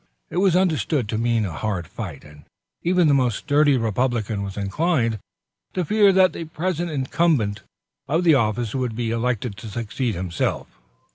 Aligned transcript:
It 0.31 0.37
was 0.37 0.55
understood 0.55 1.07
to 1.09 1.17
mean 1.19 1.45
a 1.45 1.51
hard 1.51 1.85
fight, 1.85 2.23
and 2.23 2.45
even 2.81 3.07
the 3.07 3.13
most 3.13 3.37
sturdy 3.37 3.77
Republican 3.77 4.41
was 4.41 4.57
inclined 4.57 5.19
to 5.75 5.85
fear 5.85 6.11
that 6.11 6.33
the 6.33 6.45
present 6.45 6.89
incumbent 6.89 7.61
of 8.07 8.23
the 8.23 8.33
office 8.33 8.73
would 8.73 8.95
be 8.95 9.11
elected 9.11 9.57
to 9.57 9.67
succeed 9.67 10.15
himself. 10.15 10.65